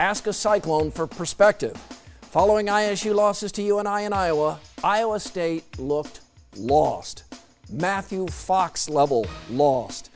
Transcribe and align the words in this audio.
Ask 0.00 0.26
a 0.26 0.32
Cyclone 0.32 0.90
for 0.90 1.06
perspective. 1.06 1.76
Following 2.22 2.66
ISU 2.66 3.14
losses 3.14 3.52
to 3.52 3.62
UNI 3.62 4.04
and 4.04 4.12
Iowa, 4.12 4.58
Iowa 4.82 5.20
State 5.20 5.78
looked 5.78 6.20
lost. 6.56 7.22
Matthew 7.70 8.26
Fox 8.26 8.88
level 8.88 9.24
lost. 9.48 10.10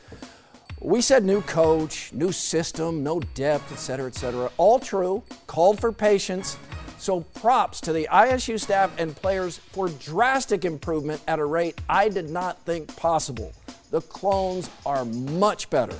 We 0.80 1.00
said 1.00 1.24
new 1.24 1.42
coach, 1.42 2.12
new 2.12 2.32
system, 2.32 3.04
no 3.04 3.20
depth, 3.34 3.70
etc., 3.70 4.08
etc. 4.08 4.50
All 4.56 4.80
true. 4.80 5.22
Called 5.46 5.80
for 5.80 5.92
patience. 5.92 6.56
So 6.98 7.20
props 7.20 7.80
to 7.82 7.92
the 7.92 8.08
ISU 8.10 8.58
staff 8.58 8.92
and 8.98 9.14
players 9.14 9.58
for 9.58 9.88
drastic 9.88 10.64
improvement 10.64 11.22
at 11.28 11.38
a 11.38 11.44
rate 11.44 11.80
I 11.88 12.08
did 12.08 12.30
not 12.30 12.60
think 12.62 12.94
possible. 12.96 13.52
The 13.92 14.00
clones 14.00 14.68
are 14.84 15.04
much 15.04 15.70
better. 15.70 15.96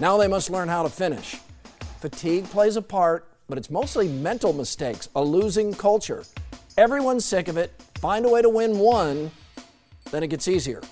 Now 0.00 0.16
they 0.16 0.26
must 0.26 0.50
learn 0.50 0.66
how 0.66 0.82
to 0.82 0.88
finish. 0.88 1.36
Fatigue 2.04 2.44
plays 2.50 2.76
a 2.76 2.82
part, 2.82 3.26
but 3.48 3.56
it's 3.56 3.70
mostly 3.70 4.08
mental 4.08 4.52
mistakes, 4.52 5.08
a 5.16 5.22
losing 5.22 5.72
culture. 5.72 6.22
Everyone's 6.76 7.24
sick 7.24 7.48
of 7.48 7.56
it. 7.56 7.72
Find 7.94 8.26
a 8.26 8.28
way 8.28 8.42
to 8.42 8.50
win 8.50 8.78
one, 8.78 9.30
then 10.10 10.22
it 10.22 10.26
gets 10.26 10.46
easier. 10.46 10.82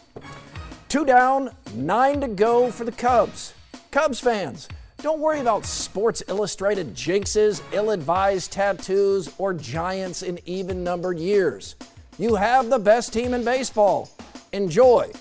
Two 0.89 1.05
down, 1.05 1.51
nine 1.75 2.23
to 2.23 2.29
go 2.29 2.71
for 2.71 2.85
the 2.85 2.93
Cubs. 2.93 3.53
Cubs 3.91 4.21
fans, 4.21 4.69
don't 5.03 5.21
worry 5.21 5.41
about 5.41 5.67
Sports 5.67 6.23
Illustrated 6.29 6.95
jinxes, 6.95 7.61
ill 7.73 7.91
advised 7.91 8.51
tattoos, 8.51 9.35
or 9.37 9.53
giants 9.53 10.23
in 10.23 10.39
even 10.47 10.83
numbered 10.83 11.19
years. 11.19 11.77
You 12.19 12.37
have 12.37 12.71
the 12.71 12.79
best 12.79 13.13
team 13.13 13.35
in 13.35 13.45
baseball. 13.45 14.09
Enjoy. 14.55 15.13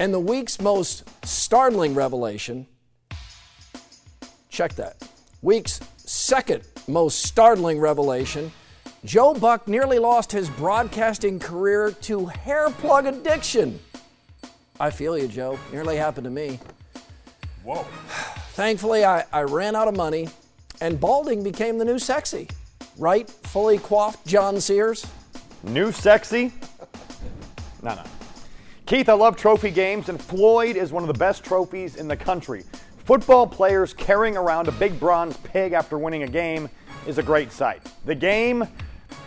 And 0.00 0.12
the 0.12 0.18
week's 0.18 0.60
most 0.60 1.08
startling 1.24 1.94
revelation 1.94 2.66
check 4.58 4.74
that. 4.74 4.96
Week's 5.40 5.78
second 5.98 6.64
most 6.88 7.22
startling 7.22 7.78
revelation 7.78 8.50
Joe 9.04 9.32
Buck 9.32 9.68
nearly 9.68 10.00
lost 10.00 10.32
his 10.32 10.50
broadcasting 10.50 11.38
career 11.38 11.92
to 12.02 12.26
hair 12.26 12.68
plug 12.68 13.06
addiction. 13.06 13.78
I 14.80 14.90
feel 14.90 15.16
you, 15.16 15.28
Joe. 15.28 15.56
Nearly 15.70 15.96
happened 15.96 16.24
to 16.24 16.30
me. 16.30 16.58
Whoa. 17.62 17.86
Thankfully, 18.54 19.04
I, 19.04 19.24
I 19.32 19.42
ran 19.42 19.76
out 19.76 19.86
of 19.86 19.96
money, 19.96 20.28
and 20.80 20.98
balding 20.98 21.44
became 21.44 21.78
the 21.78 21.84
new 21.84 22.00
sexy. 22.00 22.48
Right? 22.96 23.30
Fully 23.30 23.78
coiffed 23.78 24.26
John 24.26 24.60
Sears? 24.60 25.06
New 25.62 25.92
sexy? 25.92 26.52
No, 27.80 27.94
no. 27.94 28.02
Keith, 28.86 29.08
I 29.08 29.12
love 29.12 29.36
trophy 29.36 29.70
games, 29.70 30.08
and 30.08 30.20
Floyd 30.20 30.74
is 30.74 30.90
one 30.90 31.04
of 31.04 31.06
the 31.06 31.18
best 31.18 31.44
trophies 31.44 31.94
in 31.94 32.08
the 32.08 32.16
country. 32.16 32.64
Football 33.08 33.46
players 33.46 33.94
carrying 33.94 34.36
around 34.36 34.68
a 34.68 34.72
big 34.72 35.00
bronze 35.00 35.34
pig 35.38 35.72
after 35.72 35.96
winning 35.96 36.24
a 36.24 36.28
game 36.28 36.68
is 37.06 37.16
a 37.16 37.22
great 37.22 37.50
sight. 37.50 37.80
The 38.04 38.14
game, 38.14 38.68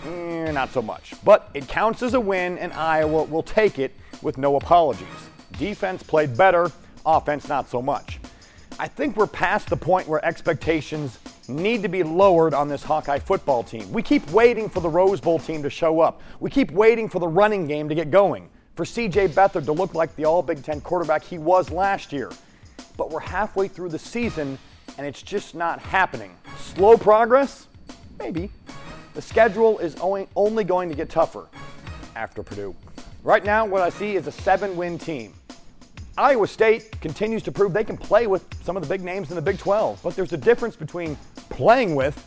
eh, 0.05 0.51
not 0.51 0.71
so 0.71 0.83
much. 0.83 1.15
But 1.23 1.49
it 1.55 1.67
counts 1.67 2.03
as 2.03 2.13
a 2.13 2.19
win, 2.19 2.59
and 2.59 2.71
Iowa 2.73 3.23
will 3.23 3.41
take 3.41 3.79
it 3.79 3.95
with 4.21 4.37
no 4.37 4.55
apologies. 4.57 5.07
Defense 5.53 6.03
played 6.03 6.37
better, 6.37 6.71
offense 7.07 7.47
not 7.47 7.71
so 7.71 7.81
much. 7.81 8.19
I 8.77 8.87
think 8.87 9.17
we're 9.17 9.25
past 9.25 9.67
the 9.67 9.77
point 9.77 10.07
where 10.07 10.23
expectations 10.23 11.17
need 11.47 11.81
to 11.81 11.89
be 11.89 12.03
lowered 12.03 12.53
on 12.53 12.67
this 12.67 12.83
Hawkeye 12.83 13.17
football 13.17 13.63
team. 13.63 13.91
We 13.91 14.03
keep 14.03 14.29
waiting 14.29 14.69
for 14.69 14.81
the 14.81 14.89
Rose 14.89 15.19
Bowl 15.19 15.39
team 15.39 15.63
to 15.63 15.71
show 15.71 16.01
up. 16.01 16.21
We 16.39 16.51
keep 16.51 16.69
waiting 16.69 17.09
for 17.09 17.17
the 17.17 17.27
running 17.27 17.65
game 17.65 17.89
to 17.89 17.95
get 17.95 18.11
going, 18.11 18.47
for 18.75 18.85
CJ 18.85 19.29
Beathard 19.29 19.65
to 19.65 19.71
look 19.71 19.95
like 19.95 20.15
the 20.17 20.25
All 20.25 20.43
Big 20.43 20.63
Ten 20.63 20.81
quarterback 20.81 21.23
he 21.23 21.39
was 21.39 21.71
last 21.71 22.13
year. 22.13 22.29
But 23.01 23.09
we're 23.09 23.19
halfway 23.19 23.67
through 23.67 23.89
the 23.89 23.97
season 23.97 24.59
and 24.99 25.07
it's 25.07 25.23
just 25.23 25.55
not 25.55 25.79
happening. 25.79 26.37
Slow 26.59 26.97
progress? 26.97 27.65
Maybe. 28.19 28.51
The 29.15 29.23
schedule 29.23 29.79
is 29.79 29.95
only 29.95 30.63
going 30.63 30.87
to 30.89 30.93
get 30.93 31.09
tougher 31.09 31.47
after 32.15 32.43
Purdue. 32.43 32.75
Right 33.23 33.43
now, 33.43 33.65
what 33.65 33.81
I 33.81 33.89
see 33.89 34.17
is 34.17 34.27
a 34.27 34.31
seven 34.31 34.77
win 34.77 34.99
team. 34.99 35.33
Iowa 36.15 36.45
State 36.45 37.01
continues 37.01 37.41
to 37.41 37.51
prove 37.51 37.73
they 37.73 37.83
can 37.83 37.97
play 37.97 38.27
with 38.27 38.45
some 38.63 38.77
of 38.77 38.83
the 38.83 38.87
big 38.87 39.01
names 39.01 39.31
in 39.31 39.35
the 39.35 39.41
Big 39.41 39.57
12, 39.57 39.99
but 40.03 40.15
there's 40.15 40.33
a 40.33 40.37
difference 40.37 40.75
between 40.75 41.17
playing 41.49 41.95
with 41.95 42.23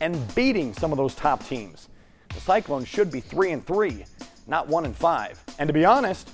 and 0.00 0.34
beating 0.34 0.74
some 0.74 0.90
of 0.90 0.98
those 0.98 1.14
top 1.14 1.46
teams. 1.46 1.86
The 2.34 2.40
Cyclones 2.40 2.88
should 2.88 3.12
be 3.12 3.20
3 3.20 3.52
and 3.52 3.64
3, 3.64 4.04
not 4.48 4.66
1 4.66 4.84
and 4.84 4.96
5. 4.96 5.44
And 5.60 5.68
to 5.68 5.72
be 5.72 5.84
honest, 5.84 6.28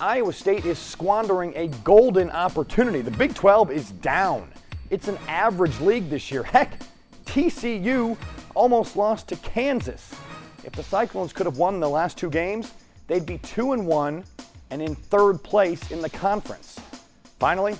Iowa 0.00 0.32
State 0.32 0.66
is 0.66 0.78
squandering 0.78 1.54
a 1.56 1.68
golden 1.82 2.30
opportunity. 2.30 3.00
The 3.00 3.10
Big 3.12 3.34
12 3.34 3.70
is 3.70 3.90
down. 3.90 4.50
It's 4.90 5.08
an 5.08 5.16
average 5.26 5.80
league 5.80 6.10
this 6.10 6.30
year. 6.30 6.42
Heck, 6.44 6.78
TCU 7.24 8.16
almost 8.54 8.96
lost 8.96 9.28
to 9.28 9.36
Kansas. 9.36 10.14
If 10.64 10.72
the 10.72 10.82
Cyclones 10.82 11.32
could 11.32 11.46
have 11.46 11.56
won 11.56 11.80
the 11.80 11.88
last 11.88 12.18
two 12.18 12.28
games, 12.28 12.72
they'd 13.06 13.24
be 13.24 13.38
2 13.38 13.72
and 13.72 13.86
1 13.86 14.24
and 14.70 14.82
in 14.82 14.94
third 14.94 15.42
place 15.42 15.90
in 15.90 16.02
the 16.02 16.10
conference. 16.10 16.78
Finally, 17.38 17.76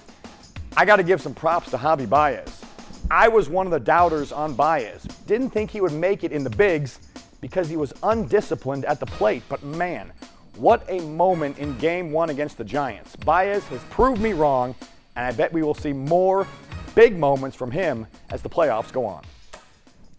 I 0.77 0.85
got 0.85 0.97
to 0.97 1.03
give 1.03 1.21
some 1.21 1.35
props 1.35 1.71
to 1.71 1.77
Javi 1.77 2.09
Baez. 2.09 2.63
I 3.11 3.29
was 3.29 3.49
one 3.49 3.67
of 3.67 3.73
the 3.73 3.81
doubters 3.81 4.33
on 4.33 4.55
Baez. 4.55 5.03
Didn't 5.27 5.51
think 5.51 5.71
he 5.71 5.81
would 5.81 5.93
make 5.93 6.25
it 6.25 6.33
in 6.33 6.45
the 6.45 6.51
bigs 6.51 6.99
because 7.41 7.69
he 7.69 7.77
was 7.77 7.93
undisciplined 8.03 8.85
at 8.87 9.01
the 9.01 9.07
plate, 9.07 9.43
but 9.49 9.63
man, 9.63 10.13
what 10.57 10.85
a 10.89 11.01
moment 11.01 11.59
in 11.59 11.77
game 11.79 12.13
one 12.13 12.31
against 12.31 12.59
the 12.59 12.65
Giants. 12.65 13.17
Baez 13.17 13.65
has 13.65 13.83
proved 13.85 14.21
me 14.21 14.33
wrong, 14.33 14.75
and 15.15 15.27
I 15.27 15.33
bet 15.33 15.53
we 15.53 15.63
will 15.63 15.75
see 15.75 15.93
more 15.93 16.47
big 16.95 17.19
moments 17.19 17.57
from 17.57 17.71
him 17.71 18.07
as 18.31 18.43
the 18.43 18.49
playoffs 18.49 18.93
go 18.93 19.05
on. 19.05 19.23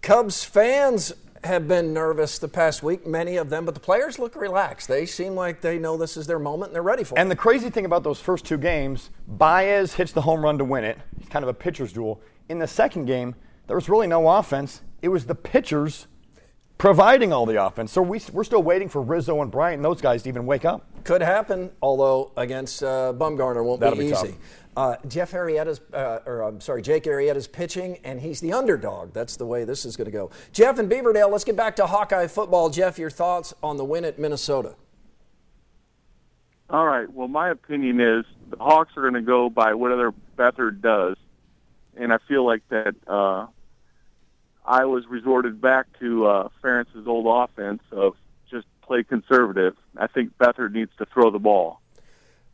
Cubs 0.02 0.44
fans 0.44 1.14
have 1.44 1.68
been 1.68 1.94
nervous 1.94 2.40
the 2.40 2.48
past 2.48 2.84
week, 2.84 3.06
many 3.06 3.38
of 3.38 3.50
them, 3.50 3.66
but 3.66 3.74
the 3.74 3.80
players 3.80 4.20
look 4.20 4.36
relaxed. 4.36 4.88
They 4.88 5.06
seem 5.06 5.36
like 5.36 5.62
they 5.62 5.80
know 5.80 5.98
this 5.98 6.18
is 6.18 6.28
their 6.28 6.40
moment 6.40 6.70
and 6.70 6.76
they're 6.76 6.84
ready 6.84 7.04
for 7.04 7.16
it. 7.16 7.22
And 7.22 7.30
the 7.32 7.36
crazy 7.36 7.70
thing 7.70 7.86
about 7.86 8.04
those 8.04 8.20
first 8.20 8.46
two 8.46 8.58
games, 8.58 9.10
Baez 9.28 9.94
hits 9.94 10.12
the 10.12 10.22
home 10.22 10.44
run 10.44 10.58
to 10.58 10.66
win 10.66 10.84
it. 10.84 10.98
It's 11.20 11.30
kind 11.30 11.44
of 11.44 11.50
a 11.50 11.54
pitcher's 11.54 11.94
duel. 11.94 12.22
In 12.50 12.60
the 12.60 12.68
second 12.68 13.06
game, 13.06 13.36
there 13.68 13.76
was 13.76 13.90
really 13.90 14.08
no 14.08 14.28
offense. 14.28 14.82
It 15.02 15.10
was 15.10 15.26
the 15.26 15.36
pitchers 15.36 16.08
providing 16.78 17.34
all 17.34 17.46
the 17.46 17.64
offense. 17.64 17.92
So 17.92 18.02
we, 18.02 18.22
we're 18.32 18.44
still 18.44 18.64
waiting 18.64 18.90
for 18.90 19.02
Rizzo 19.02 19.42
and 19.42 19.52
Bryant 19.52 19.78
and 19.78 19.86
those 19.86 20.02
guys 20.02 20.24
to 20.24 20.30
even 20.30 20.46
wake 20.46 20.66
up. 20.66 20.86
Could 21.04 21.22
happen, 21.22 21.72
although 21.82 22.32
against 22.38 22.84
uh, 22.84 23.14
Bumgarner 23.16 23.64
won't 23.64 23.80
That'll 23.80 23.98
be, 23.98 24.08
be 24.08 24.12
easy. 24.12 24.36
Uh, 24.76 24.96
Jeff 25.08 25.32
Arrieta's, 25.32 25.82
uh, 25.92 26.20
or 26.28 26.42
I'm 26.42 26.62
sorry, 26.62 26.84
Jake 26.84 27.06
Arrieta's 27.06 27.48
pitching, 27.48 27.98
and 28.04 28.22
he's 28.22 28.40
the 28.42 28.54
underdog. 28.54 29.12
That's 29.12 29.36
the 29.36 29.46
way 29.46 29.64
this 29.64 29.86
is 29.86 29.98
going 29.98 30.06
to 30.06 30.12
go. 30.12 30.30
Jeff 30.52 30.78
and 30.78 30.90
Beaverdale, 30.90 31.32
let's 31.32 31.44
get 31.44 31.56
back 31.56 31.76
to 31.78 31.88
Hawkeye 31.88 32.28
football. 32.28 32.70
Jeff, 32.70 33.00
your 33.00 33.10
thoughts 33.10 33.56
on 33.64 33.78
the 33.78 33.86
win 33.86 34.06
at 34.06 34.20
Minnesota? 34.20 34.76
All 36.70 36.86
right. 36.86 37.12
Well, 37.12 37.28
my 37.28 37.50
opinion 37.50 38.00
is 38.00 38.26
the 38.52 38.58
Hawks 38.58 38.92
are 38.98 39.02
going 39.02 39.16
to 39.16 39.22
go 39.22 39.50
by 39.50 39.74
whatever 39.74 40.14
Beathard 40.38 40.82
does, 40.82 41.16
and 41.96 42.14
I 42.14 42.18
feel 42.28 42.46
like 42.46 42.62
that 42.70 42.94
uh, 43.08 43.48
I 44.68 44.84
was 44.84 45.06
resorted 45.08 45.62
back 45.62 45.86
to 46.00 46.26
uh, 46.26 46.50
Ferentz's 46.62 47.08
old 47.08 47.26
offense 47.50 47.82
of 47.92 48.16
just 48.52 48.68
play 48.82 49.02
conservative. 49.04 49.76
I 49.96 50.08
think 50.08 50.38
Beathard 50.38 50.74
needs 50.74 50.92
to 50.98 51.06
throw 51.06 51.32
the 51.32 51.40
ball. 51.40 51.80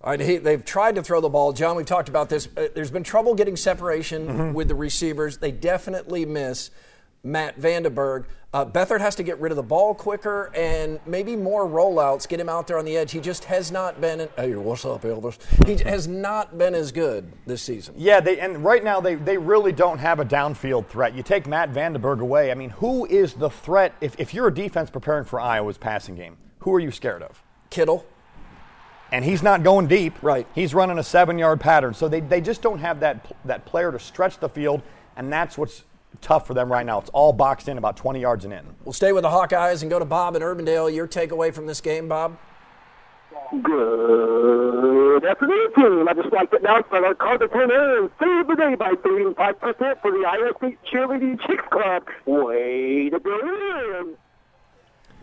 All 0.01 0.11
right, 0.11 0.19
he, 0.19 0.37
they've 0.37 0.63
tried 0.63 0.95
to 0.95 1.03
throw 1.03 1.21
the 1.21 1.29
ball. 1.29 1.53
John, 1.53 1.75
we've 1.75 1.85
talked 1.85 2.09
about 2.09 2.29
this. 2.29 2.47
Uh, 2.55 2.67
there's 2.75 2.91
been 2.91 3.03
trouble 3.03 3.33
getting 3.33 3.55
separation 3.55 4.27
mm-hmm. 4.27 4.53
with 4.53 4.67
the 4.67 4.75
receivers. 4.75 5.37
They 5.37 5.51
definitely 5.51 6.25
miss 6.25 6.69
Matt 7.23 7.59
VandeBerg. 7.59 8.25
Uh, 8.53 8.63
Beathard 8.63 9.01
has 9.01 9.15
to 9.15 9.23
get 9.23 9.39
rid 9.39 9.51
of 9.51 9.55
the 9.55 9.63
ball 9.63 9.95
quicker 9.95 10.51
and 10.55 10.99
maybe 11.07 11.35
more 11.35 11.67
rollouts, 11.67 12.27
get 12.27 12.39
him 12.39 12.49
out 12.49 12.67
there 12.67 12.77
on 12.77 12.85
the 12.85 12.95
edge. 12.95 13.11
He 13.11 13.19
just 13.19 13.45
has 13.45 13.71
not 13.71 13.99
been. 13.99 14.29
Hey, 14.35 14.53
what's 14.55 14.85
up, 14.85 15.01
Elvis? 15.01 15.39
He 15.65 15.83
has 15.83 16.07
not 16.07 16.55
been 16.55 16.75
as 16.75 16.91
good 16.91 17.31
this 17.47 17.63
season. 17.63 17.95
Yeah, 17.97 18.19
they, 18.19 18.39
and 18.39 18.63
right 18.63 18.83
now 18.83 19.01
they, 19.01 19.15
they 19.15 19.39
really 19.39 19.71
don't 19.71 19.97
have 19.97 20.19
a 20.19 20.25
downfield 20.25 20.85
threat. 20.85 21.15
You 21.15 21.23
take 21.23 21.47
Matt 21.47 21.73
VandeBerg 21.73 22.19
away. 22.19 22.51
I 22.51 22.53
mean, 22.53 22.69
who 22.69 23.07
is 23.07 23.33
the 23.33 23.49
threat? 23.49 23.95
If, 24.01 24.19
if 24.19 24.35
you're 24.35 24.49
a 24.49 24.53
defense 24.53 24.91
preparing 24.91 25.25
for 25.25 25.39
Iowa's 25.39 25.79
passing 25.79 26.13
game, 26.13 26.37
who 26.59 26.75
are 26.75 26.79
you 26.79 26.91
scared 26.91 27.23
of? 27.23 27.43
Kittle 27.71 28.05
and 29.11 29.23
he's 29.23 29.43
not 29.43 29.63
going 29.63 29.87
deep. 29.87 30.21
Right. 30.23 30.47
He's 30.55 30.73
running 30.73 30.97
a 30.97 31.03
seven 31.03 31.39
yard 31.39 31.59
pattern. 31.59 31.93
So 31.93 32.07
they, 32.07 32.19
they 32.19 32.41
just 32.41 32.61
don't 32.61 32.79
have 32.79 32.99
that, 32.99 33.35
that 33.45 33.65
player 33.65 33.91
to 33.91 33.99
stretch 33.99 34.39
the 34.39 34.49
field, 34.49 34.81
and 35.15 35.31
that's 35.31 35.57
what's 35.57 35.83
tough 36.23 36.47
for 36.47 36.53
them 36.53 36.71
right 36.71 36.85
now. 36.85 36.99
It's 36.99 37.09
all 37.11 37.33
boxed 37.33 37.67
in 37.67 37.77
about 37.77 37.97
20 37.97 38.19
yards 38.19 38.45
and 38.45 38.53
in. 38.53 38.65
We'll 38.83 38.93
stay 38.93 39.11
with 39.11 39.23
the 39.23 39.29
Hawkeyes 39.29 39.81
and 39.81 39.91
go 39.91 39.99
to 39.99 40.05
Bob 40.05 40.35
in 40.35 40.41
Urbandale. 40.41 40.93
Your 40.93 41.07
takeaway 41.07 41.53
from 41.53 41.67
this 41.67 41.81
game, 41.81 42.07
Bob? 42.07 42.37
Good 43.61 45.25
afternoon, 45.25 45.73
team. 45.75 46.07
I 46.07 46.13
just 46.13 46.33
like 46.33 46.49
to 46.51 46.57
announce 46.57 46.87
that 46.91 47.03
our 47.03 47.13
Carter 47.13 47.47
winner 47.53 47.99
and 47.99 48.09
saved 48.19 48.49
the 48.49 48.55
day 48.55 48.73
by 48.75 48.95
beating 48.95 49.35
5% 49.35 50.01
for 50.01 50.11
the 50.11 50.25
Iowa 50.27 50.53
State 50.57 50.79
Cheerleading 50.91 51.39
Chicks 51.45 51.63
Club. 51.69 52.03
Way 52.25 53.09
to 53.11 53.19
go, 53.19 54.15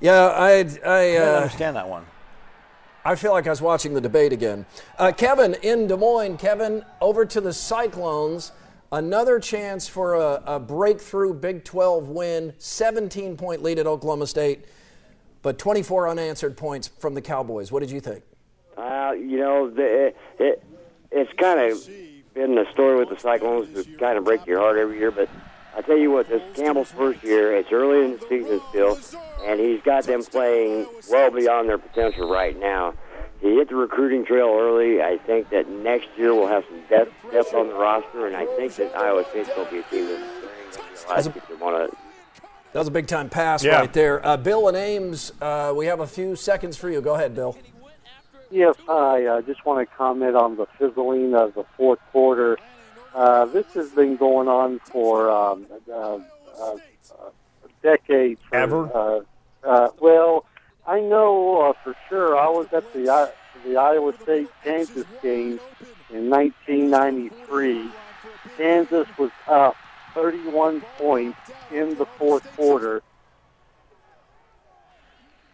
Yeah, 0.00 0.26
I, 0.26 0.50
I, 0.50 0.66
I 0.84 1.16
uh, 1.16 1.36
understand 1.38 1.74
that 1.76 1.88
one. 1.88 2.06
I 3.04 3.16
feel 3.16 3.32
like 3.32 3.46
I 3.46 3.50
was 3.50 3.62
watching 3.62 3.94
the 3.94 4.00
debate 4.00 4.32
again. 4.32 4.66
Uh, 4.98 5.10
Kevin 5.10 5.54
in 5.62 5.86
Des 5.86 5.96
Moines. 5.96 6.36
Kevin, 6.36 6.84
over 7.00 7.24
to 7.24 7.40
the 7.40 7.52
Cyclones. 7.52 8.52
Another 8.92 9.38
chance 9.38 9.86
for 9.86 10.14
a, 10.14 10.42
a 10.46 10.58
breakthrough 10.58 11.32
Big 11.32 11.62
12 11.64 12.08
win. 12.08 12.54
17 12.58 13.36
point 13.36 13.62
lead 13.62 13.78
at 13.78 13.86
Oklahoma 13.86 14.26
State, 14.26 14.64
but 15.42 15.58
24 15.58 16.08
unanswered 16.08 16.56
points 16.56 16.88
from 16.88 17.14
the 17.14 17.22
Cowboys. 17.22 17.70
What 17.70 17.80
did 17.80 17.90
you 17.90 18.00
think? 18.00 18.24
Uh, 18.76 19.12
you 19.12 19.38
know, 19.38 19.70
the, 19.70 20.06
it, 20.06 20.16
it 20.40 20.64
it's 21.12 21.32
kind 21.38 21.60
of 21.60 21.88
been 22.34 22.56
the 22.56 22.66
story 22.72 22.98
with 22.98 23.10
the 23.10 23.18
Cyclones 23.18 23.72
to 23.74 23.84
kind 23.96 24.18
of 24.18 24.24
break 24.24 24.44
your 24.46 24.58
heart 24.58 24.76
every 24.76 24.98
year. 24.98 25.12
But 25.12 25.28
I 25.76 25.82
tell 25.82 25.98
you 25.98 26.10
what, 26.10 26.28
this 26.28 26.42
Campbell's 26.56 26.90
first 26.90 27.22
year. 27.22 27.56
It's 27.56 27.70
early 27.70 28.04
in 28.04 28.18
the 28.18 28.26
season 28.28 28.60
still, 28.70 28.98
and 29.44 29.60
he's 29.60 29.80
got 29.82 30.02
them 30.02 30.24
playing 30.24 30.88
well 31.08 31.30
beyond 31.30 31.68
their 31.68 31.78
potential 31.78 32.28
right 32.28 32.58
now. 32.58 32.94
He 33.40 33.54
hit 33.54 33.70
the 33.70 33.76
recruiting 33.76 34.24
trail 34.26 34.48
early. 34.48 35.00
I 35.02 35.16
think 35.18 35.48
that 35.50 35.68
next 35.68 36.08
year 36.16 36.34
we'll 36.34 36.46
have 36.48 36.64
some 36.68 36.80
depth, 36.90 37.12
depth 37.32 37.54
on 37.54 37.68
the 37.68 37.74
roster, 37.74 38.26
and 38.26 38.36
I 38.36 38.44
think 38.56 38.74
that 38.76 38.94
Iowa 38.94 39.24
State's 39.30 39.48
going 39.48 39.66
to 39.66 39.72
be 39.72 39.78
a 39.78 39.82
team 39.84 40.06
that's 41.08 41.26
going 41.26 41.40
to 41.40 41.56
want 41.56 41.90
to 41.90 41.96
That 42.72 42.78
was 42.80 42.88
a 42.88 42.90
big 42.90 43.06
time 43.06 43.30
pass 43.30 43.64
Yeah. 43.64 43.80
right 43.80 43.92
there. 43.92 44.24
Uh, 44.24 44.36
Bill 44.36 44.68
and 44.68 44.76
Ames, 44.76 45.32
uh, 45.40 45.72
we 45.74 45.86
have 45.86 46.00
a 46.00 46.06
few 46.06 46.36
seconds 46.36 46.76
for 46.76 46.90
you. 46.90 47.00
Go 47.00 47.14
ahead, 47.14 47.34
Bill. 47.34 47.56
Yes, 48.50 48.74
I 48.88 49.24
uh, 49.24 49.42
just 49.42 49.64
want 49.64 49.88
to 49.88 49.96
comment 49.96 50.36
on 50.36 50.56
the 50.56 50.66
fizzling 50.78 51.34
of 51.34 51.54
the 51.54 51.64
fourth 51.76 52.00
quarter. 52.12 52.58
Uh, 53.14 53.46
this 53.46 53.66
has 53.74 53.90
been 53.90 54.16
going 54.16 54.48
on 54.48 54.80
for 54.80 55.30
um, 55.30 55.66
uh, 55.90 56.18
uh, 56.60 56.76
decades. 57.82 58.40
For, 58.48 58.56
Ever? 58.56 58.90
Uh, 58.94 59.20
uh, 59.64 59.88
well, 60.00 60.44
I 60.90 60.98
know 60.98 61.70
uh, 61.70 61.72
for 61.84 61.94
sure. 62.08 62.36
I 62.36 62.48
was 62.48 62.66
at 62.72 62.82
the 62.92 63.08
I 63.08 63.28
the 63.64 63.76
Iowa 63.76 64.12
State 64.24 64.48
Kansas 64.64 65.06
game 65.22 65.60
in 66.12 66.28
1993. 66.28 67.92
Kansas 68.56 69.06
was 69.16 69.30
up 69.46 69.76
31 70.14 70.82
points 70.98 71.38
in 71.70 71.94
the 71.96 72.06
fourth 72.18 72.42
quarter. 72.56 73.02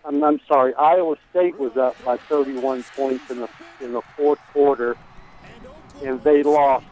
I'm, 0.07 0.25
I'm 0.25 0.41
sorry, 0.49 0.73
Iowa 0.75 1.17
State 1.29 1.59
was 1.59 1.77
up 1.77 2.03
by 2.03 2.17
31 2.31 2.85
points 2.97 3.25
in 3.29 3.41
the 3.41 3.49
in 3.83 3.93
the 3.93 4.03
fourth 4.17 4.39
quarter, 4.55 4.97
and 6.03 6.19
they 6.25 6.45
lost, 6.45 6.87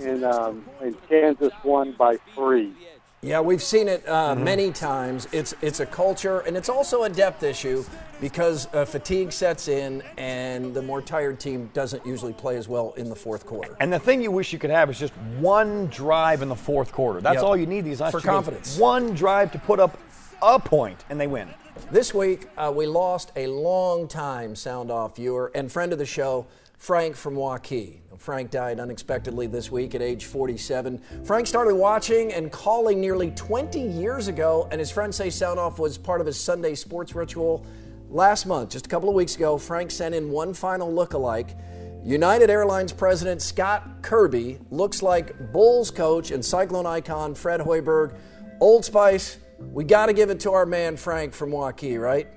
and 0.00 0.24
um, 0.24 0.62
and 0.80 0.94
Kansas 1.08 1.52
won 1.64 1.96
by 1.98 2.18
three. 2.36 2.74
Yeah, 3.22 3.40
we've 3.40 3.62
seen 3.62 3.88
it 3.88 4.06
uh, 4.08 4.34
many 4.34 4.70
times. 4.70 5.26
It's 5.32 5.54
it's 5.62 5.80
a 5.80 5.86
culture, 5.86 6.40
and 6.40 6.56
it's 6.56 6.68
also 6.68 7.04
a 7.04 7.08
depth 7.08 7.42
issue 7.42 7.82
because 8.20 8.68
uh, 8.74 8.84
fatigue 8.84 9.32
sets 9.32 9.68
in, 9.68 10.02
and 10.18 10.72
the 10.74 10.82
more 10.82 11.00
tired 11.02 11.40
team 11.40 11.70
doesn't 11.72 12.04
usually 12.06 12.34
play 12.34 12.56
as 12.56 12.68
well 12.68 12.92
in 12.96 13.08
the 13.08 13.16
fourth 13.16 13.44
quarter. 13.46 13.74
And 13.80 13.92
the 13.92 13.98
thing 13.98 14.22
you 14.22 14.30
wish 14.30 14.52
you 14.52 14.58
could 14.58 14.70
have 14.70 14.90
is 14.90 14.98
just 14.98 15.14
one 15.40 15.86
drive 15.86 16.42
in 16.42 16.48
the 16.48 16.54
fourth 16.56 16.92
quarter. 16.92 17.20
That's 17.20 17.36
Yep. 17.36 17.44
all 17.44 17.56
you 17.56 17.66
need 17.66 17.84
these 17.84 18.00
last 18.00 18.12
For 18.12 18.20
two 18.20 18.26
games. 18.26 18.34
confidence. 18.34 18.78
One 18.78 19.14
drive 19.14 19.50
to 19.52 19.58
put 19.58 19.80
up 19.80 19.98
a 20.42 20.60
point, 20.60 21.04
and 21.10 21.18
they 21.18 21.26
win. 21.26 21.48
This 21.90 22.14
week, 22.14 22.46
uh, 22.56 22.72
we 22.74 22.86
lost 22.86 23.32
a 23.34 23.46
long-time 23.48 24.54
sound 24.56 24.90
off 24.90 25.16
viewer 25.16 25.50
and 25.54 25.70
friend 25.72 25.92
of 25.92 25.98
the 25.98 26.06
show, 26.06 26.46
Frank 26.78 27.16
from 27.16 27.34
Waukee. 27.34 27.98
Frank 28.18 28.50
died 28.50 28.80
unexpectedly 28.80 29.46
this 29.46 29.70
week 29.70 29.94
at 29.94 30.02
age 30.02 30.24
47. 30.24 31.00
Frank 31.24 31.46
started 31.46 31.74
watching 31.74 32.32
and 32.32 32.50
calling 32.50 33.00
nearly 33.00 33.30
20 33.32 33.80
years 33.80 34.28
ago, 34.28 34.68
and 34.70 34.78
his 34.78 34.90
friends 34.90 35.16
say 35.16 35.30
sound 35.30 35.58
off 35.58 35.78
was 35.78 35.98
part 35.98 36.20
of 36.20 36.26
his 36.26 36.38
Sunday 36.38 36.74
sports 36.74 37.14
ritual. 37.14 37.64
Last 38.10 38.46
month, 38.46 38.70
just 38.70 38.86
a 38.86 38.88
couple 38.88 39.08
of 39.08 39.14
weeks 39.14 39.36
ago, 39.36 39.58
Frank 39.58 39.90
sent 39.90 40.14
in 40.14 40.30
one 40.30 40.54
final 40.54 40.92
look-alike. 40.92 41.56
United 42.04 42.50
Airlines 42.50 42.92
president 42.92 43.42
Scott 43.42 44.02
Kirby 44.02 44.58
looks 44.70 45.02
like 45.02 45.52
Bulls 45.52 45.90
coach 45.90 46.30
and 46.30 46.44
Cyclone 46.44 46.86
icon 46.86 47.34
Fred 47.34 47.60
Hoiberg. 47.60 48.16
Old 48.60 48.84
Spice, 48.84 49.38
we 49.58 49.84
got 49.84 50.06
to 50.06 50.12
give 50.12 50.30
it 50.30 50.38
to 50.40 50.52
our 50.52 50.66
man 50.66 50.96
Frank 50.96 51.34
from 51.34 51.50
Waukee, 51.50 52.00
right? 52.00 52.28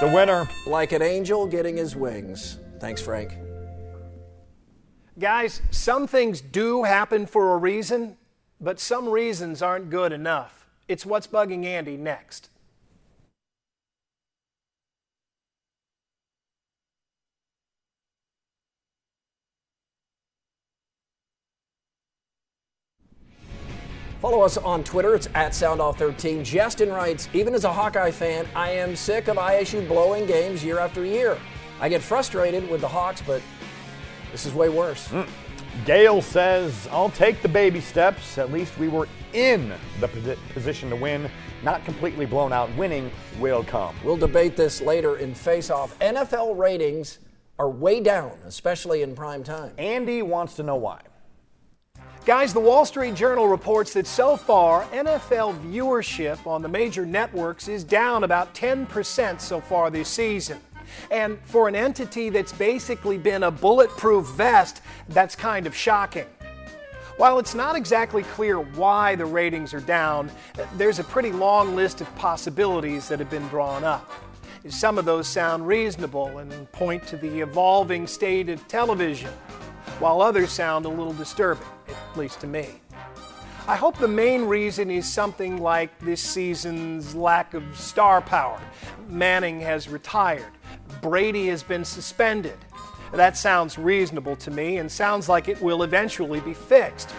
It's 0.00 0.02
a 0.02 0.12
winner. 0.12 0.48
Like 0.66 0.92
an 0.92 1.02
angel 1.02 1.46
getting 1.46 1.76
his 1.76 1.96
wings. 1.96 2.58
Thanks, 2.80 3.00
Frank. 3.02 3.36
Guys, 5.18 5.62
some 5.70 6.06
things 6.06 6.40
do 6.40 6.84
happen 6.84 7.26
for 7.26 7.52
a 7.52 7.56
reason, 7.56 8.16
but 8.60 8.78
some 8.78 9.08
reasons 9.08 9.62
aren't 9.62 9.90
good 9.90 10.12
enough. 10.12 10.66
It's 10.86 11.04
what's 11.04 11.26
bugging 11.26 11.64
Andy 11.64 11.96
next. 11.96 12.50
Follow 24.20 24.40
us 24.40 24.56
on 24.56 24.82
Twitter. 24.82 25.14
It's 25.14 25.28
at 25.34 25.52
SoundOff13. 25.52 26.42
Justin 26.42 26.90
writes, 26.90 27.28
even 27.32 27.54
as 27.54 27.64
a 27.64 27.72
Hawkeye 27.72 28.10
fan, 28.10 28.46
I 28.54 28.70
am 28.70 28.96
sick 28.96 29.28
of 29.28 29.36
ISU 29.36 29.86
blowing 29.86 30.26
games 30.26 30.64
year 30.64 30.80
after 30.80 31.04
year. 31.04 31.38
I 31.80 31.88
get 31.88 32.02
frustrated 32.02 32.68
with 32.68 32.80
the 32.80 32.88
Hawks, 32.88 33.22
but 33.26 33.40
this 34.32 34.46
is 34.46 34.54
way 34.54 34.68
worse. 34.68 35.08
Mm. 35.08 35.28
Gail 35.84 36.20
says, 36.20 36.88
I'll 36.90 37.10
take 37.10 37.40
the 37.40 37.48
baby 37.48 37.80
steps. 37.80 38.36
At 38.38 38.52
least 38.52 38.76
we 38.78 38.88
were 38.88 39.08
in 39.32 39.72
the 40.00 40.08
position 40.52 40.90
to 40.90 40.96
win, 40.96 41.30
not 41.62 41.84
completely 41.84 42.26
blown 42.26 42.52
out. 42.52 42.74
Winning 42.76 43.10
will 43.38 43.62
come. 43.62 43.94
We'll 44.04 44.16
debate 44.16 44.56
this 44.56 44.80
later 44.80 45.16
in 45.16 45.34
Face 45.34 45.70
Off. 45.70 45.98
NFL 46.00 46.58
ratings 46.58 47.18
are 47.58 47.70
way 47.70 48.00
down, 48.00 48.32
especially 48.44 49.02
in 49.02 49.14
prime 49.14 49.44
time. 49.44 49.72
Andy 49.78 50.22
wants 50.22 50.54
to 50.56 50.62
know 50.62 50.76
why. 50.76 51.00
Guys, 52.24 52.52
the 52.52 52.60
Wall 52.60 52.84
Street 52.84 53.14
Journal 53.14 53.48
reports 53.48 53.94
that 53.94 54.06
so 54.06 54.36
far, 54.36 54.84
NFL 54.86 55.58
viewership 55.64 56.46
on 56.46 56.60
the 56.60 56.68
major 56.68 57.06
networks 57.06 57.68
is 57.68 57.84
down 57.84 58.22
about 58.22 58.54
10% 58.54 59.40
so 59.40 59.60
far 59.60 59.90
this 59.90 60.08
season. 60.08 60.60
And 61.10 61.38
for 61.42 61.68
an 61.68 61.74
entity 61.74 62.30
that's 62.30 62.52
basically 62.52 63.18
been 63.18 63.42
a 63.42 63.50
bulletproof 63.50 64.26
vest, 64.28 64.82
that's 65.08 65.34
kind 65.34 65.66
of 65.66 65.74
shocking. 65.74 66.26
While 67.16 67.40
it's 67.40 67.54
not 67.54 67.74
exactly 67.74 68.22
clear 68.22 68.60
why 68.60 69.16
the 69.16 69.26
ratings 69.26 69.74
are 69.74 69.80
down, 69.80 70.30
there's 70.76 71.00
a 71.00 71.04
pretty 71.04 71.32
long 71.32 71.74
list 71.74 72.00
of 72.00 72.14
possibilities 72.14 73.08
that 73.08 73.18
have 73.18 73.30
been 73.30 73.48
drawn 73.48 73.82
up. 73.82 74.08
Some 74.68 74.98
of 74.98 75.04
those 75.04 75.26
sound 75.26 75.66
reasonable 75.66 76.38
and 76.38 76.70
point 76.72 77.06
to 77.08 77.16
the 77.16 77.40
evolving 77.40 78.06
state 78.06 78.48
of 78.48 78.66
television, 78.68 79.30
while 79.98 80.22
others 80.22 80.52
sound 80.52 80.84
a 80.84 80.88
little 80.88 81.12
disturbing, 81.12 81.66
at 81.88 82.18
least 82.18 82.40
to 82.40 82.46
me. 82.46 82.68
I 83.66 83.76
hope 83.76 83.98
the 83.98 84.08
main 84.08 84.44
reason 84.44 84.90
is 84.90 85.12
something 85.12 85.60
like 85.60 85.98
this 85.98 86.22
season's 86.22 87.14
lack 87.14 87.52
of 87.52 87.64
star 87.76 88.20
power. 88.20 88.60
Manning 89.08 89.60
has 89.60 89.88
retired. 89.88 90.52
Brady 91.00 91.48
has 91.48 91.62
been 91.62 91.84
suspended. 91.84 92.58
That 93.12 93.36
sounds 93.36 93.78
reasonable 93.78 94.36
to 94.36 94.50
me 94.50 94.78
and 94.78 94.90
sounds 94.90 95.28
like 95.28 95.48
it 95.48 95.60
will 95.60 95.82
eventually 95.82 96.40
be 96.40 96.54
fixed. 96.54 97.14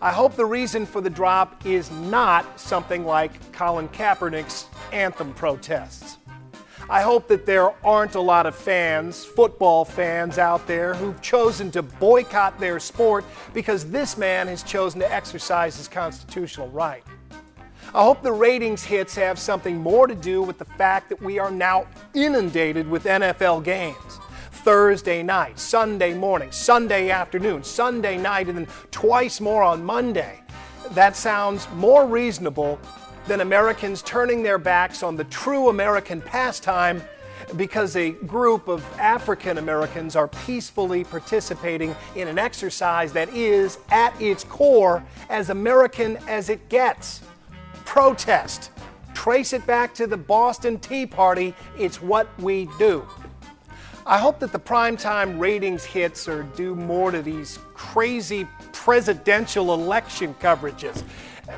I 0.00 0.12
hope 0.12 0.36
the 0.36 0.44
reason 0.44 0.86
for 0.86 1.00
the 1.00 1.10
drop 1.10 1.64
is 1.64 1.90
not 1.90 2.60
something 2.60 3.04
like 3.04 3.52
Colin 3.52 3.88
Kaepernick's 3.88 4.66
anthem 4.92 5.32
protests. 5.34 6.18
I 6.88 7.02
hope 7.02 7.26
that 7.28 7.46
there 7.46 7.72
aren't 7.84 8.14
a 8.14 8.20
lot 8.20 8.46
of 8.46 8.54
fans, 8.54 9.24
football 9.24 9.84
fans 9.84 10.38
out 10.38 10.66
there, 10.68 10.94
who've 10.94 11.20
chosen 11.20 11.72
to 11.72 11.82
boycott 11.82 12.60
their 12.60 12.78
sport 12.78 13.24
because 13.52 13.90
this 13.90 14.16
man 14.16 14.46
has 14.46 14.62
chosen 14.62 15.00
to 15.00 15.12
exercise 15.12 15.76
his 15.76 15.88
constitutional 15.88 16.68
right. 16.68 17.02
I 17.94 18.02
hope 18.02 18.22
the 18.22 18.32
ratings 18.32 18.84
hits 18.84 19.14
have 19.14 19.38
something 19.38 19.78
more 19.78 20.06
to 20.06 20.14
do 20.14 20.42
with 20.42 20.58
the 20.58 20.64
fact 20.64 21.08
that 21.08 21.22
we 21.22 21.38
are 21.38 21.50
now 21.50 21.86
inundated 22.14 22.88
with 22.88 23.04
NFL 23.04 23.64
games. 23.64 24.20
Thursday 24.50 25.22
night, 25.22 25.58
Sunday 25.58 26.12
morning, 26.12 26.50
Sunday 26.50 27.10
afternoon, 27.10 27.62
Sunday 27.62 28.16
night, 28.16 28.48
and 28.48 28.58
then 28.58 28.66
twice 28.90 29.40
more 29.40 29.62
on 29.62 29.84
Monday. 29.84 30.40
That 30.90 31.14
sounds 31.14 31.68
more 31.74 32.04
reasonable 32.06 32.80
than 33.28 33.40
Americans 33.40 34.02
turning 34.02 34.42
their 34.42 34.58
backs 34.58 35.02
on 35.02 35.14
the 35.14 35.24
true 35.24 35.68
American 35.68 36.20
pastime 36.20 37.00
because 37.54 37.94
a 37.94 38.10
group 38.10 38.66
of 38.66 38.84
African 38.98 39.58
Americans 39.58 40.16
are 40.16 40.28
peacefully 40.28 41.04
participating 41.04 41.94
in 42.16 42.26
an 42.26 42.38
exercise 42.38 43.12
that 43.12 43.28
is, 43.28 43.78
at 43.90 44.20
its 44.20 44.42
core, 44.42 45.04
as 45.28 45.50
American 45.50 46.16
as 46.26 46.48
it 46.48 46.68
gets 46.68 47.20
protest. 47.86 48.70
Trace 49.14 49.54
it 49.54 49.66
back 49.66 49.94
to 49.94 50.06
the 50.06 50.16
Boston 50.16 50.78
Tea 50.78 51.06
Party, 51.06 51.54
it's 51.78 52.02
what 52.02 52.28
we 52.38 52.68
do. 52.78 53.06
I 54.04 54.18
hope 54.18 54.38
that 54.40 54.52
the 54.52 54.60
primetime 54.60 55.40
ratings 55.40 55.84
hits 55.84 56.28
are 56.28 56.42
due 56.42 56.76
more 56.76 57.10
to 57.10 57.22
these 57.22 57.58
crazy 57.72 58.46
presidential 58.72 59.72
election 59.72 60.34
coverages, 60.34 61.00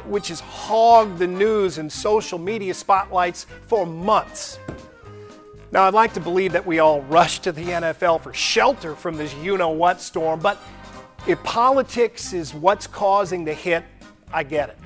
which 0.07 0.29
has 0.29 0.41
hogged 0.41 1.19
the 1.19 1.27
news 1.27 1.79
and 1.79 1.93
social 1.93 2.39
media 2.39 2.73
spotlights 2.73 3.47
for 3.67 3.85
months. 3.85 4.59
Now, 5.73 5.83
I'd 5.83 5.93
like 5.93 6.15
to 6.15 6.21
believe 6.21 6.53
that 6.53 6.65
we 6.65 6.79
all 6.79 7.03
rush 7.03 7.41
to 7.41 7.53
the 7.53 7.65
NFL 7.65 8.23
for 8.23 8.33
shelter 8.33 8.95
from 8.95 9.17
this 9.17 9.35
you 9.35 9.59
know 9.59 9.71
what 9.71 10.01
storm, 10.01 10.41
but 10.41 10.59
if 11.27 11.43
politics 11.43 12.33
is 12.33 12.55
what's 12.55 12.87
causing 12.87 13.45
the 13.45 13.53
hit, 13.53 13.85
I 14.33 14.45
get 14.45 14.71
it. 14.71 14.79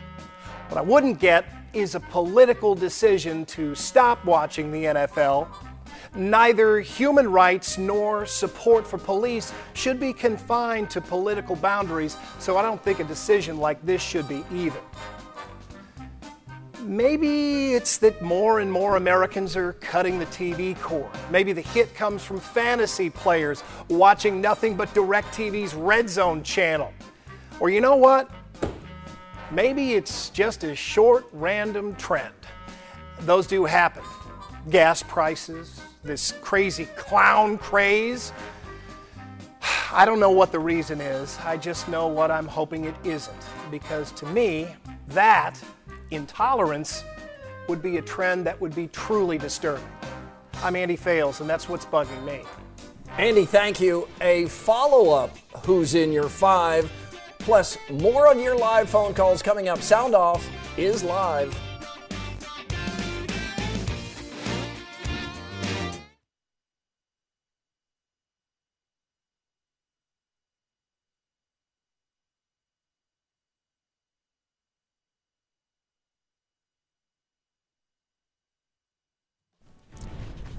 What 0.72 0.78
I 0.78 0.82
wouldn't 0.82 1.18
get 1.20 1.44
is 1.74 1.94
a 1.94 2.00
political 2.00 2.74
decision 2.74 3.44
to 3.46 3.74
stop 3.74 4.24
watching 4.24 4.72
the 4.72 4.84
NFL 4.84 5.48
Neither 6.14 6.80
human 6.80 7.30
rights 7.30 7.78
nor 7.78 8.26
support 8.26 8.86
for 8.86 8.98
police 8.98 9.50
should 9.72 9.98
be 9.98 10.12
confined 10.12 10.90
to 10.90 11.00
political 11.00 11.56
boundaries, 11.56 12.18
so 12.38 12.58
I 12.58 12.62
don't 12.62 12.82
think 12.82 13.00
a 13.00 13.04
decision 13.04 13.56
like 13.56 13.84
this 13.84 14.02
should 14.02 14.28
be 14.28 14.44
either. 14.52 14.80
Maybe 16.82 17.72
it's 17.72 17.96
that 17.98 18.20
more 18.20 18.60
and 18.60 18.70
more 18.70 18.96
Americans 18.96 19.56
are 19.56 19.72
cutting 19.74 20.18
the 20.18 20.26
TV 20.26 20.78
cord. 20.80 21.10
Maybe 21.30 21.54
the 21.54 21.62
hit 21.62 21.94
comes 21.94 22.22
from 22.22 22.40
fantasy 22.40 23.08
players 23.08 23.64
watching 23.88 24.40
nothing 24.40 24.76
but 24.76 24.92
DirecTV's 24.92 25.74
Red 25.74 26.10
Zone 26.10 26.42
channel. 26.42 26.92
Or 27.58 27.70
you 27.70 27.80
know 27.80 27.96
what? 27.96 28.30
Maybe 29.52 29.92
it's 29.92 30.30
just 30.30 30.64
a 30.64 30.74
short, 30.74 31.26
random 31.30 31.94
trend. 31.96 32.32
Those 33.20 33.46
do 33.46 33.66
happen. 33.66 34.02
Gas 34.70 35.02
prices, 35.02 35.78
this 36.02 36.32
crazy 36.40 36.86
clown 36.96 37.58
craze. 37.58 38.32
I 39.92 40.06
don't 40.06 40.20
know 40.20 40.30
what 40.30 40.52
the 40.52 40.58
reason 40.58 41.02
is. 41.02 41.38
I 41.44 41.58
just 41.58 41.86
know 41.86 42.06
what 42.06 42.30
I'm 42.30 42.46
hoping 42.46 42.86
it 42.86 42.94
isn't. 43.04 43.44
Because 43.70 44.10
to 44.12 44.26
me, 44.26 44.68
that 45.08 45.62
intolerance 46.10 47.04
would 47.68 47.82
be 47.82 47.98
a 47.98 48.02
trend 48.02 48.46
that 48.46 48.58
would 48.58 48.74
be 48.74 48.86
truly 48.86 49.36
disturbing. 49.36 49.84
I'm 50.62 50.76
Andy 50.76 50.96
Fales, 50.96 51.42
and 51.42 51.50
that's 51.50 51.68
what's 51.68 51.84
bugging 51.84 52.24
me. 52.24 52.40
Andy, 53.18 53.44
thank 53.44 53.82
you. 53.82 54.08
A 54.22 54.46
follow 54.46 55.10
up 55.10 55.36
Who's 55.66 55.94
in 55.94 56.10
Your 56.10 56.30
Five, 56.30 56.90
plus 57.42 57.76
more 57.90 58.30
of 58.30 58.38
your 58.38 58.56
live 58.56 58.88
phone 58.88 59.14
calls 59.14 59.42
coming 59.42 59.68
up. 59.68 59.80
Sound 59.80 60.14
Off 60.14 60.48
is 60.76 61.02
live. 61.02 61.56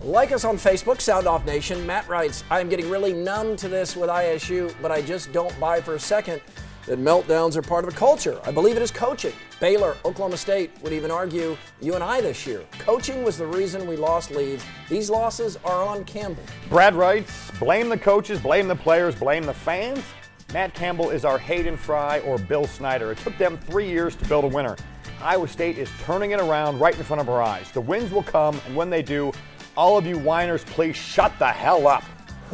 Like 0.02 0.34
us 0.34 0.44
on 0.44 0.58
Facebook, 0.58 1.00
Sound 1.00 1.28
Off 1.28 1.46
Nation. 1.46 1.88
Matt 1.88 2.10
writes, 2.10 2.44
I'm 2.52 2.68
getting 2.68 2.90
really 2.90 3.14
numb 3.14 3.56
to 3.56 3.70
this 3.70 3.96
with 3.96 4.10
ISU, 4.10 4.76
but 4.82 4.92
I 4.92 5.02
just 5.02 5.32
don't 5.32 5.58
buy 5.62 5.80
for 5.80 5.96
a 5.96 6.00
second 6.00 6.42
that 6.86 7.00
meltdowns 7.00 7.56
are 7.56 7.62
part 7.62 7.86
of 7.86 7.94
a 7.94 7.96
culture. 7.96 8.40
I 8.44 8.52
believe 8.52 8.76
it 8.76 8.82
is 8.82 8.92
coaching. 8.92 9.34
Baylor, 9.60 9.96
Oklahoma 10.06 10.38
State 10.38 10.72
would 10.82 10.94
even 10.94 11.12
argue 11.12 11.58
you 11.82 11.96
and 11.96 12.04
I 12.04 12.22
this 12.22 12.46
year. 12.46 12.64
Coaching 12.80 13.24
was 13.24 13.38
the 13.38 13.48
reason 13.48 13.88
we 13.88 13.96
lost 13.96 14.32
leads. 14.32 14.66
These 14.90 15.10
losses 15.10 15.58
are 15.64 15.84
on 15.84 16.04
Campbell. 16.06 16.44
Brad 16.70 16.96
writes, 16.96 17.52
blame 17.60 17.90
the 17.90 17.98
coaches, 17.98 18.40
blame 18.40 18.68
the 18.68 18.76
players, 18.76 19.16
blame 19.16 19.44
the 19.44 19.54
fans. 19.54 20.04
Matt 20.54 20.74
Campbell 20.74 21.10
is 21.10 21.26
our 21.26 21.38
Hayden 21.38 21.78
Fry 21.78 22.20
or 22.20 22.38
Bill 22.38 22.68
Snyder. 22.68 23.12
It 23.12 23.18
took 23.20 23.38
them 23.38 23.58
three 23.58 23.90
years 23.90 24.16
to 24.18 24.26
build 24.26 24.44
a 24.44 24.48
winner. 24.48 24.76
Iowa 25.22 25.48
State 25.48 25.78
is 25.78 25.90
turning 26.04 26.32
it 26.32 26.40
around 26.40 26.80
right 26.80 26.96
in 26.96 27.04
front 27.04 27.22
of 27.22 27.30
our 27.30 27.42
eyes. 27.42 27.72
The 27.72 27.82
wins 27.82 28.12
will 28.12 28.24
come, 28.24 28.60
and 28.68 28.76
when 28.76 28.90
they 28.90 29.02
do, 29.02 29.32
all 29.76 29.98
of 29.98 30.06
you 30.06 30.20
whiners, 30.20 30.64
please 30.66 30.96
shut 30.96 31.32
the 31.40 31.48
hell 31.48 31.88
up. 31.88 32.04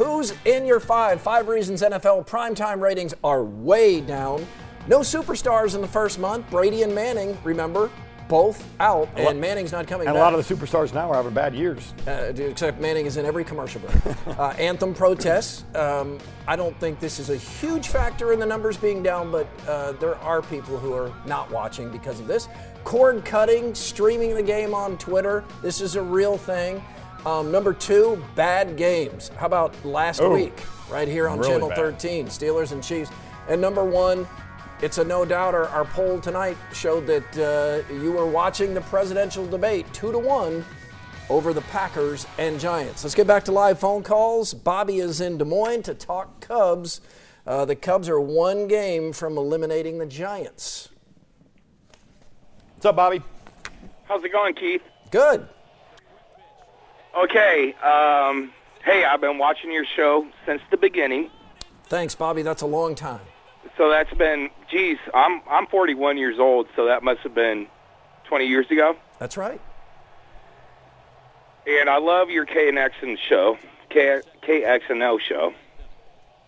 Who's 0.00 0.32
in 0.46 0.64
your 0.64 0.80
five? 0.80 1.20
Five 1.20 1.46
reasons 1.48 1.82
NFL 1.82 2.26
primetime 2.26 2.80
ratings 2.80 3.12
are 3.22 3.44
way 3.44 4.00
down. 4.00 4.46
No 4.88 5.00
superstars 5.00 5.74
in 5.74 5.82
the 5.82 5.86
first 5.86 6.18
month. 6.18 6.48
Brady 6.48 6.84
and 6.84 6.94
Manning, 6.94 7.36
remember, 7.44 7.90
both 8.26 8.66
out, 8.80 9.10
and 9.14 9.38
Manning's 9.38 9.72
not 9.72 9.86
coming 9.86 10.06
and 10.06 10.14
back. 10.14 10.22
a 10.22 10.24
lot 10.24 10.32
of 10.32 10.48
the 10.48 10.54
superstars 10.54 10.94
now 10.94 11.10
are 11.10 11.16
having 11.16 11.34
bad 11.34 11.54
years. 11.54 11.92
Uh, 12.08 12.32
except 12.34 12.80
Manning 12.80 13.04
is 13.04 13.18
in 13.18 13.26
every 13.26 13.44
commercial 13.44 13.82
break. 13.82 14.16
uh, 14.38 14.54
anthem 14.58 14.94
protests. 14.94 15.66
Um, 15.74 16.16
I 16.48 16.56
don't 16.56 16.80
think 16.80 16.98
this 16.98 17.18
is 17.18 17.28
a 17.28 17.36
huge 17.36 17.88
factor 17.88 18.32
in 18.32 18.40
the 18.40 18.46
numbers 18.46 18.78
being 18.78 19.02
down, 19.02 19.30
but 19.30 19.46
uh, 19.68 19.92
there 19.92 20.16
are 20.20 20.40
people 20.40 20.78
who 20.78 20.94
are 20.94 21.12
not 21.26 21.50
watching 21.50 21.90
because 21.90 22.20
of 22.20 22.26
this. 22.26 22.48
Cord 22.84 23.22
cutting, 23.26 23.74
streaming 23.74 24.34
the 24.34 24.42
game 24.42 24.72
on 24.72 24.96
Twitter. 24.96 25.44
This 25.60 25.82
is 25.82 25.96
a 25.96 26.02
real 26.02 26.38
thing. 26.38 26.82
Um, 27.26 27.52
number 27.52 27.74
two, 27.74 28.22
bad 28.34 28.76
games. 28.76 29.28
How 29.36 29.46
about 29.46 29.84
last 29.84 30.20
Ooh, 30.20 30.30
week, 30.30 30.62
right 30.88 31.06
here 31.06 31.28
on 31.28 31.38
really 31.38 31.52
Channel 31.52 31.68
bad. 31.68 31.76
13, 31.76 32.26
Steelers 32.26 32.72
and 32.72 32.82
Chiefs. 32.82 33.10
And 33.48 33.60
number 33.60 33.84
one, 33.84 34.26
it's 34.80 34.98
a 34.98 35.04
no 35.04 35.26
doubt. 35.26 35.54
Our, 35.54 35.68
our 35.68 35.84
poll 35.84 36.20
tonight 36.20 36.56
showed 36.72 37.06
that 37.06 37.38
uh, 37.38 37.92
you 37.92 38.12
were 38.12 38.26
watching 38.26 38.72
the 38.72 38.80
presidential 38.80 39.46
debate 39.46 39.86
two 39.92 40.12
to 40.12 40.18
one 40.18 40.64
over 41.28 41.52
the 41.52 41.60
Packers 41.62 42.26
and 42.38 42.58
Giants. 42.58 43.04
Let's 43.04 43.14
get 43.14 43.26
back 43.26 43.44
to 43.44 43.52
live 43.52 43.78
phone 43.78 44.02
calls. 44.02 44.54
Bobby 44.54 44.98
is 44.98 45.20
in 45.20 45.36
Des 45.36 45.44
Moines 45.44 45.82
to 45.82 45.94
talk 45.94 46.40
Cubs. 46.40 47.02
Uh, 47.46 47.64
the 47.66 47.76
Cubs 47.76 48.08
are 48.08 48.20
one 48.20 48.66
game 48.66 49.12
from 49.12 49.36
eliminating 49.36 49.98
the 49.98 50.06
Giants. 50.06 50.88
What's 52.74 52.86
up, 52.86 52.96
Bobby? 52.96 53.22
How's 54.04 54.24
it 54.24 54.32
going, 54.32 54.54
Keith? 54.54 54.82
Good. 55.10 55.46
Okay. 57.16 57.74
Um, 57.74 58.52
hey, 58.84 59.04
I've 59.04 59.20
been 59.20 59.38
watching 59.38 59.72
your 59.72 59.84
show 59.84 60.26
since 60.46 60.62
the 60.70 60.76
beginning. 60.76 61.30
Thanks, 61.84 62.14
Bobby. 62.14 62.42
That's 62.42 62.62
a 62.62 62.66
long 62.66 62.94
time. 62.94 63.20
So 63.76 63.90
that's 63.90 64.12
been, 64.14 64.50
geez, 64.70 64.98
I'm 65.14 65.40
I'm 65.48 65.66
41 65.66 66.18
years 66.18 66.38
old, 66.38 66.68
so 66.76 66.86
that 66.86 67.02
must 67.02 67.20
have 67.20 67.34
been 67.34 67.66
20 68.24 68.46
years 68.46 68.70
ago. 68.70 68.96
That's 69.18 69.36
right. 69.36 69.60
And 71.66 71.88
I 71.88 71.98
love 71.98 72.30
your 72.30 72.46
KNX 72.46 72.90
and 73.02 73.18
show, 73.18 73.58
K 73.90 74.20
KXNO 74.42 75.20
show. 75.20 75.52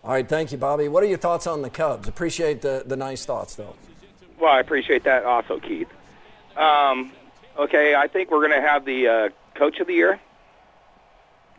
All 0.03 0.11
right, 0.11 0.27
thank 0.27 0.51
you, 0.51 0.57
Bobby. 0.57 0.89
What 0.89 1.03
are 1.03 1.07
your 1.07 1.17
thoughts 1.17 1.47
on 1.47 1.61
the 1.61 1.69
Cubs? 1.69 2.07
Appreciate 2.07 2.61
the, 2.61 2.83
the 2.85 2.97
nice 2.97 3.25
thoughts, 3.25 3.55
though. 3.55 3.75
Well, 4.39 4.51
I 4.51 4.59
appreciate 4.59 5.05
that 5.05 5.23
also, 5.23 5.59
Keith. 5.59 5.87
Um, 6.57 7.13
okay, 7.57 7.95
I 7.95 8.07
think 8.07 8.29
we're 8.29 8.45
going 8.45 8.61
to 8.61 8.67
have 8.67 8.83
the 8.83 9.07
uh, 9.07 9.29
Coach 9.55 9.79
of 9.79 9.87
the 9.87 9.93
Year. 9.93 10.19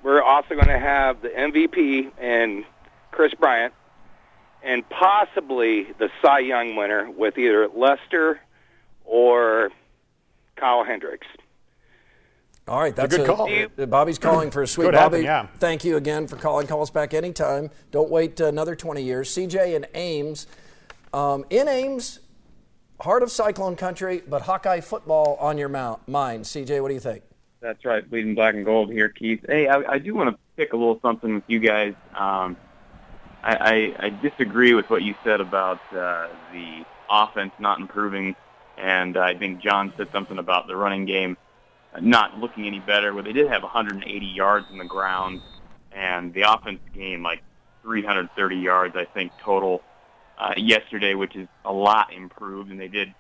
We're 0.05 0.23
also 0.23 0.55
going 0.55 0.69
to 0.69 0.79
have 0.79 1.23
the 1.23 1.31
MVP 1.31 2.13
and 2.19 2.65
Kris 3.11 3.33
Bryant, 3.33 3.73
and 4.63 4.87
possibly 4.91 5.85
the 5.99 6.11
Cy 6.21 6.41
Young 6.41 6.77
winner 6.77 7.11
with 7.11 7.39
either 7.39 7.69
Lester 7.69 8.39
or 9.07 9.71
Kyle 10.57 10.85
Hendricks. 10.85 11.27
All 12.69 12.81
right, 12.81 12.95
that's 12.95 13.15
a 13.15 13.19
good 13.19 13.27
call. 13.27 13.51
uh, 13.51 13.87
Bobby's 13.87 14.19
calling 14.19 14.51
for 14.51 14.63
a 14.63 14.67
sweet. 14.67 14.87
Could 14.87 14.95
Bobby, 14.95 15.25
happen, 15.25 15.49
yeah. 15.53 15.59
thank 15.59 15.85
you 15.85 15.97
again 15.97 16.27
for 16.27 16.37
calling. 16.37 16.67
Call 16.67 16.83
us 16.83 16.91
back 16.91 17.15
anytime. 17.15 17.71
Don't 17.91 18.11
wait 18.11 18.41
another 18.41 18.77
20 18.77 19.03
years. 19.03 19.31
CJ 19.31 19.75
in 19.75 19.87
Ames. 19.95 20.47
Um, 21.15 21.45
in 21.49 21.69
Ames, 21.69 22.21
heart 23.01 23.23
of 23.23 23.31
Cyclone 23.31 23.77
Country, 23.77 24.23
but 24.27 24.43
Hawkeye 24.43 24.81
football 24.81 25.37
on 25.41 25.57
your 25.57 25.69
mount, 25.69 26.07
mind. 26.09 26.45
CJ, 26.45 26.83
what 26.83 26.89
do 26.89 26.95
you 26.95 27.01
think? 27.01 27.23
That's 27.65 27.83
right, 27.87 28.07
bleeding 28.07 28.35
black 28.35 28.55
and 28.55 28.63
gold 28.63 28.93
here, 28.93 29.09
Keith. 29.09 29.41
Hey, 29.49 29.69
I, 29.69 29.93
I 29.93 29.99
do 29.99 30.15
want 30.15 30.29
to 30.29 30.39
pick 30.55 30.75
a 30.75 30.77
little 30.77 31.01
something 31.01 31.37
with 31.37 31.45
you 31.47 31.61
guys. 31.61 31.95
Um, 32.15 32.59
I, 33.43 33.95
I, 34.01 34.07
I 34.07 34.09
disagree 34.11 34.75
with 34.75 34.91
what 34.91 35.03
you 35.03 35.15
said 35.25 35.41
about 35.41 35.81
uh, 35.91 36.29
the 36.53 36.85
offense 37.09 37.53
not 37.59 37.81
improving, 37.81 38.37
and 38.77 39.17
I 39.17 39.35
think 39.35 39.63
John 39.63 39.95
said 39.97 40.09
something 40.13 40.37
about 40.37 40.67
the 40.67 40.77
running 40.77 41.07
game 41.07 41.39
not 42.03 42.39
looking 42.39 42.67
any 42.67 42.81
better. 42.81 43.15
Where 43.15 43.23
they 43.23 43.33
did 43.33 43.49
have 43.49 43.63
180 43.63 44.27
yards 44.27 44.67
in 44.71 44.77
the 44.77 44.85
ground, 44.85 45.41
and 45.91 46.35
the 46.35 46.43
offense 46.43 46.81
gained 46.95 47.23
like 47.23 47.43
330 47.81 48.57
yards, 48.57 48.95
I 48.95 49.07
think, 49.07 49.33
total 49.43 49.81
uh, 50.37 50.53
yesterday, 50.59 51.15
which 51.15 51.35
is 51.35 51.49
a 51.65 51.73
lot 51.73 52.13
improved, 52.13 52.71
and 52.71 52.79
they 52.79 52.89
did 52.89 53.15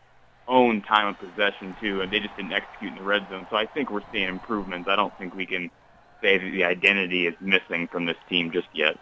own 0.49 0.83
time 0.83 1.09
of 1.09 1.19
possession 1.19 1.77
too, 1.81 2.03
and 2.03 2.13
they 2.13 2.21
just 2.21 2.37
didn't 2.37 2.53
execute 2.53 2.93
in 2.93 2.99
the 2.99 3.05
red 3.05 3.29
zone. 3.29 3.47
So 3.51 3.57
I 3.57 3.67
think 3.67 3.91
we're 3.91 4.03
seeing 4.13 4.29
improvements. 4.29 4.89
I 4.89 4.97
don't 4.97 5.17
think 5.19 5.35
we 5.35 5.47
can 5.47 5.71
say 6.21 6.39
that 6.39 6.51
the 6.51 6.65
identity 6.65 7.27
is 7.27 7.35
missing 7.41 7.89
from 7.89 8.07
this 8.07 8.17
team 8.29 8.51
just 8.51 8.69
yet. 8.73 8.99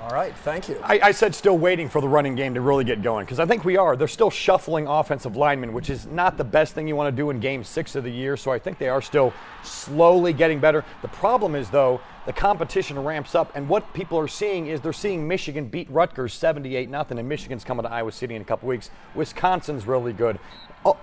All 0.00 0.10
right, 0.10 0.34
thank 0.38 0.68
you. 0.68 0.78
I, 0.82 1.00
I 1.02 1.10
said 1.12 1.34
still 1.34 1.58
waiting 1.58 1.88
for 1.88 2.00
the 2.00 2.08
running 2.08 2.34
game 2.34 2.54
to 2.54 2.60
really 2.60 2.84
get 2.84 3.02
going 3.02 3.24
because 3.24 3.40
I 3.40 3.46
think 3.46 3.64
we 3.64 3.76
are. 3.76 3.96
They're 3.96 4.08
still 4.08 4.30
shuffling 4.30 4.86
offensive 4.86 5.36
linemen, 5.36 5.72
which 5.72 5.90
is 5.90 6.06
not 6.06 6.36
the 6.36 6.44
best 6.44 6.74
thing 6.74 6.86
you 6.86 6.96
want 6.96 7.14
to 7.14 7.16
do 7.16 7.30
in 7.30 7.40
game 7.40 7.64
six 7.64 7.96
of 7.96 8.04
the 8.04 8.10
year. 8.10 8.36
So 8.36 8.52
I 8.52 8.58
think 8.58 8.78
they 8.78 8.88
are 8.88 9.02
still 9.02 9.32
slowly 9.62 10.32
getting 10.32 10.60
better. 10.60 10.84
The 11.02 11.08
problem 11.08 11.54
is, 11.54 11.70
though, 11.70 12.00
the 12.26 12.32
competition 12.32 13.02
ramps 13.02 13.34
up, 13.34 13.50
and 13.54 13.68
what 13.68 13.92
people 13.94 14.18
are 14.18 14.28
seeing 14.28 14.66
is 14.66 14.80
they're 14.80 14.92
seeing 14.92 15.26
Michigan 15.26 15.66
beat 15.66 15.90
Rutgers 15.90 16.34
78 16.34 16.90
0 16.90 17.06
and 17.10 17.28
Michigan's 17.28 17.64
coming 17.64 17.84
to 17.84 17.90
Iowa 17.90 18.12
City 18.12 18.34
in 18.34 18.42
a 18.42 18.44
couple 18.44 18.68
weeks. 18.68 18.90
Wisconsin's 19.14 19.86
really 19.86 20.12
good. 20.12 20.38
All, 20.84 20.98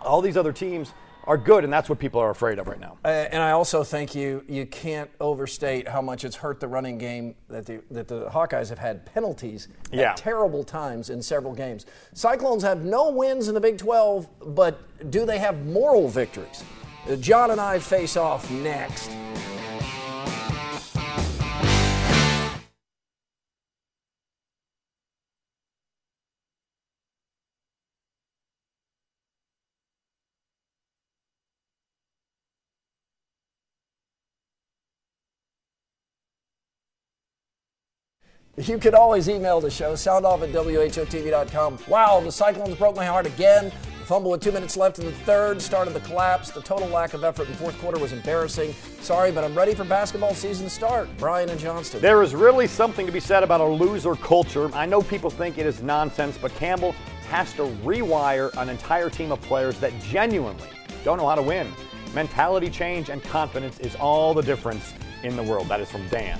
all 0.00 0.20
these 0.20 0.36
other 0.36 0.52
teams 0.52 0.92
are 1.24 1.36
good, 1.36 1.64
and 1.64 1.72
that's 1.72 1.88
what 1.88 1.98
people 1.98 2.20
are 2.20 2.30
afraid 2.30 2.58
of 2.58 2.66
right 2.68 2.80
now. 2.80 2.98
Uh, 3.04 3.08
and 3.08 3.42
I 3.42 3.52
also 3.52 3.84
think 3.84 4.14
you 4.14 4.44
you 4.48 4.66
can't 4.66 5.10
overstate 5.20 5.86
how 5.88 6.02
much 6.02 6.24
it's 6.24 6.36
hurt 6.36 6.60
the 6.60 6.68
running 6.68 6.98
game 6.98 7.34
that 7.48 7.66
the 7.66 7.80
that 7.90 8.08
the 8.08 8.26
Hawkeyes 8.28 8.68
have 8.70 8.78
had 8.78 9.06
penalties 9.06 9.68
Yeah. 9.92 10.10
at 10.10 10.16
terrible 10.16 10.64
times 10.64 11.10
in 11.10 11.22
several 11.22 11.54
games. 11.54 11.86
Cyclones 12.12 12.62
have 12.62 12.84
no 12.84 13.10
wins 13.10 13.48
in 13.48 13.54
the 13.54 13.60
Big 13.60 13.78
12, 13.78 14.28
but 14.54 15.10
do 15.10 15.24
they 15.24 15.38
have 15.38 15.64
moral 15.66 16.08
victories? 16.08 16.64
Uh, 17.08 17.16
John 17.16 17.50
and 17.50 17.60
I 17.60 17.78
face 17.78 18.16
off 18.16 18.50
next. 18.50 19.10
You 38.58 38.76
can 38.76 38.94
always 38.94 39.30
email 39.30 39.62
the 39.62 39.70
show, 39.70 39.94
soundoff 39.94 40.42
at 40.42 40.50
WHOTV.com. 40.50 41.78
Wow, 41.88 42.20
the 42.20 42.30
Cyclones 42.30 42.74
broke 42.74 42.94
my 42.94 43.06
heart 43.06 43.24
again. 43.24 43.72
Fumble 44.04 44.30
with 44.30 44.42
two 44.42 44.52
minutes 44.52 44.76
left 44.76 44.98
in 44.98 45.06
the 45.06 45.12
third, 45.12 45.62
started 45.62 45.94
the 45.94 46.00
collapse. 46.00 46.50
The 46.50 46.60
total 46.60 46.86
lack 46.88 47.14
of 47.14 47.24
effort 47.24 47.46
in 47.46 47.52
the 47.52 47.56
fourth 47.56 47.80
quarter 47.80 47.98
was 47.98 48.12
embarrassing. 48.12 48.74
Sorry, 49.00 49.32
but 49.32 49.42
I'm 49.42 49.54
ready 49.56 49.74
for 49.74 49.84
basketball 49.84 50.34
season 50.34 50.66
to 50.66 50.70
start. 50.70 51.08
Brian 51.16 51.48
and 51.48 51.58
Johnston. 51.58 52.02
There 52.02 52.22
is 52.22 52.34
really 52.34 52.66
something 52.66 53.06
to 53.06 53.12
be 53.12 53.20
said 53.20 53.42
about 53.42 53.62
a 53.62 53.64
loser 53.64 54.16
culture. 54.16 54.70
I 54.74 54.84
know 54.84 55.00
people 55.00 55.30
think 55.30 55.56
it 55.56 55.64
is 55.64 55.82
nonsense, 55.82 56.36
but 56.36 56.54
Campbell 56.56 56.92
has 57.30 57.54
to 57.54 57.62
rewire 57.82 58.54
an 58.58 58.68
entire 58.68 59.08
team 59.08 59.32
of 59.32 59.40
players 59.40 59.80
that 59.80 59.98
genuinely 60.02 60.68
don't 61.04 61.16
know 61.16 61.26
how 61.26 61.36
to 61.36 61.42
win. 61.42 61.72
Mentality 62.14 62.68
change 62.68 63.08
and 63.08 63.22
confidence 63.22 63.80
is 63.80 63.94
all 63.94 64.34
the 64.34 64.42
difference 64.42 64.92
in 65.22 65.36
the 65.36 65.42
world. 65.42 65.68
That 65.68 65.80
is 65.80 65.90
from 65.90 66.06
Dan. 66.08 66.38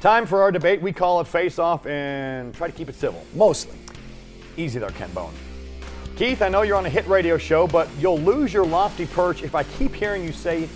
Time 0.00 0.24
for 0.24 0.40
our 0.40 0.50
debate. 0.50 0.80
We 0.80 0.94
call 0.94 1.20
it 1.20 1.26
face 1.26 1.58
off 1.58 1.84
and 1.86 2.54
try 2.54 2.66
to 2.66 2.72
keep 2.72 2.88
it 2.88 2.94
civil. 2.94 3.22
Mostly. 3.34 3.76
Easy 4.56 4.78
there, 4.78 4.88
Ken 4.90 5.10
Bone. 5.12 5.34
Keith, 6.16 6.40
I 6.40 6.48
know 6.48 6.62
you're 6.62 6.78
on 6.78 6.86
a 6.86 6.90
hit 6.90 7.06
radio 7.06 7.36
show, 7.36 7.66
but 7.66 7.86
you'll 7.98 8.18
lose 8.18 8.50
your 8.50 8.64
lofty 8.64 9.04
perch 9.04 9.42
if 9.42 9.54
I 9.54 9.62
keep 9.62 9.94
hearing 9.94 10.24
you 10.24 10.32
say 10.32 10.70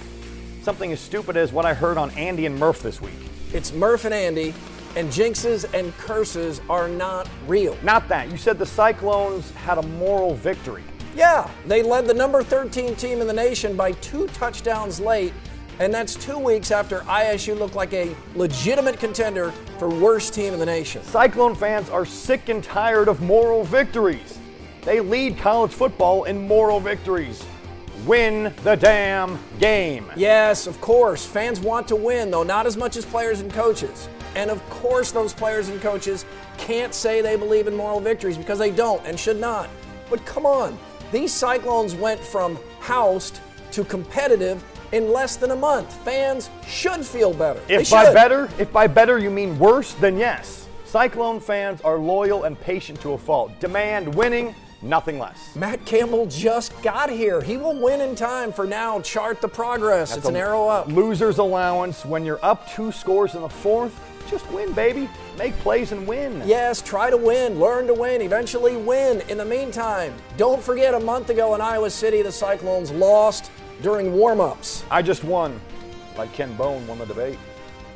something 0.62 0.92
as 0.92 1.00
stupid 1.00 1.38
as 1.38 1.52
what 1.52 1.64
I 1.64 1.72
heard 1.72 1.96
on 1.96 2.10
Andy 2.12 2.44
and 2.44 2.58
Murph 2.58 2.82
this 2.82 3.00
week. 3.00 3.14
It's 3.54 3.72
Murph 3.72 4.04
and 4.04 4.12
Andy, 4.12 4.52
and 4.94 5.08
jinxes 5.08 5.72
and 5.72 5.96
curses 5.96 6.60
are 6.68 6.88
not 6.88 7.26
real. 7.46 7.78
Not 7.82 8.08
that. 8.08 8.30
You 8.30 8.36
said 8.36 8.58
the 8.58 8.66
Cyclones 8.66 9.50
had 9.52 9.78
a 9.78 9.82
moral 9.82 10.34
victory. 10.34 10.84
Yeah, 11.16 11.50
they 11.66 11.82
led 11.82 12.06
the 12.06 12.14
number 12.14 12.42
13 12.42 12.94
team 12.96 13.22
in 13.22 13.26
the 13.26 13.32
nation 13.32 13.74
by 13.74 13.92
two 13.92 14.26
touchdowns 14.28 15.00
late, 15.00 15.32
and 15.78 15.92
that's 15.92 16.14
two 16.14 16.38
weeks 16.38 16.70
after 16.70 17.00
ISU 17.00 17.58
looked 17.58 17.74
like 17.74 17.92
a 17.92 18.14
legitimate 18.34 18.98
contender 18.98 19.50
for 19.78 19.88
worst 19.88 20.34
team 20.34 20.52
in 20.52 20.60
the 20.60 20.66
nation. 20.66 21.02
Cyclone 21.02 21.54
fans 21.54 21.88
are 21.90 22.04
sick 22.06 22.48
and 22.48 22.62
tired 22.62 23.08
of 23.08 23.20
moral 23.20 23.64
victories. 23.64 24.38
They 24.82 25.00
lead 25.00 25.38
college 25.38 25.72
football 25.72 26.24
in 26.24 26.46
moral 26.46 26.78
victories. 26.78 27.44
Win 28.06 28.52
the 28.62 28.76
damn 28.76 29.38
game. 29.58 30.12
Yes, 30.14 30.66
of 30.66 30.80
course. 30.80 31.24
Fans 31.24 31.58
want 31.58 31.88
to 31.88 31.96
win, 31.96 32.30
though 32.30 32.42
not 32.42 32.66
as 32.66 32.76
much 32.76 32.96
as 32.96 33.04
players 33.04 33.40
and 33.40 33.52
coaches. 33.52 34.08
And 34.36 34.50
of 34.50 34.62
course, 34.68 35.10
those 35.10 35.32
players 35.32 35.70
and 35.70 35.80
coaches 35.80 36.26
can't 36.58 36.92
say 36.92 37.22
they 37.22 37.36
believe 37.36 37.66
in 37.66 37.74
moral 37.74 38.00
victories 38.00 38.36
because 38.36 38.58
they 38.58 38.70
don't 38.70 39.04
and 39.06 39.18
should 39.18 39.40
not. 39.40 39.70
But 40.10 40.24
come 40.26 40.44
on, 40.44 40.78
these 41.12 41.32
Cyclones 41.32 41.94
went 41.94 42.20
from 42.20 42.58
housed 42.80 43.40
to 43.72 43.84
competitive 43.84 44.62
in 44.92 45.12
less 45.12 45.36
than 45.36 45.50
a 45.50 45.56
month. 45.56 45.92
Fans 46.04 46.50
should 46.66 47.04
feel 47.04 47.32
better. 47.32 47.60
If 47.68 47.90
by 47.90 48.12
better, 48.12 48.48
if 48.58 48.72
by 48.72 48.86
better 48.86 49.18
you 49.18 49.30
mean 49.30 49.58
worse, 49.58 49.94
then 49.94 50.16
yes. 50.16 50.68
Cyclone 50.84 51.40
fans 51.40 51.80
are 51.80 51.98
loyal 51.98 52.44
and 52.44 52.58
patient 52.60 53.00
to 53.00 53.12
a 53.14 53.18
fault. 53.18 53.58
Demand 53.58 54.14
winning, 54.14 54.54
nothing 54.80 55.18
less. 55.18 55.56
Matt 55.56 55.84
Campbell 55.84 56.26
just 56.26 56.80
got 56.82 57.10
here. 57.10 57.40
He 57.40 57.56
will 57.56 57.80
win 57.80 58.00
in 58.00 58.14
time. 58.14 58.52
For 58.52 58.66
now, 58.66 59.00
chart 59.00 59.40
the 59.40 59.48
progress. 59.48 60.16
it's 60.16 60.28
an 60.28 60.36
arrow 60.36 60.68
up. 60.68 60.86
Loser's 60.88 61.38
allowance. 61.38 62.04
When 62.04 62.24
you're 62.24 62.44
up 62.44 62.70
two 62.70 62.92
scores 62.92 63.34
in 63.34 63.42
the 63.42 63.48
fourth, 63.48 63.98
just 64.30 64.48
win, 64.52 64.72
baby. 64.72 65.08
Make 65.36 65.54
plays 65.58 65.92
and 65.92 66.06
win. 66.06 66.42
Yes, 66.46 66.80
try 66.80 67.10
to 67.10 67.16
win, 67.16 67.58
learn 67.58 67.86
to 67.88 67.94
win, 67.94 68.22
eventually 68.22 68.76
win. 68.76 69.20
In 69.28 69.38
the 69.38 69.44
meantime, 69.44 70.14
don't 70.36 70.62
forget 70.62 70.94
a 70.94 71.00
month 71.00 71.30
ago 71.30 71.54
in 71.54 71.60
Iowa 71.60 71.90
City, 71.90 72.22
the 72.22 72.32
Cyclones 72.32 72.90
lost 72.92 73.50
during 73.82 74.12
warm-ups. 74.12 74.84
I 74.90 75.02
just 75.02 75.24
won. 75.24 75.60
Like 76.16 76.32
Ken 76.32 76.54
Bone 76.56 76.86
won 76.86 76.98
the 76.98 77.06
debate. 77.06 77.38